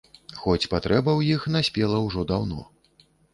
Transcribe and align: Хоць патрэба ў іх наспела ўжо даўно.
Хоць 0.45 0.69
патрэба 0.71 1.11
ў 1.19 1.35
іх 1.35 1.45
наспела 1.57 2.01
ўжо 2.07 2.25
даўно. 2.33 2.67